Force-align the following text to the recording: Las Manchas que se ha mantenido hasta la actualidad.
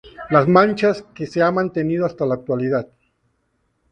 Las 0.31 0.47
Manchas 0.47 1.03
que 1.13 1.27
se 1.27 1.43
ha 1.43 1.51
mantenido 1.51 2.07
hasta 2.07 2.25
la 2.25 2.33
actualidad. 2.33 2.87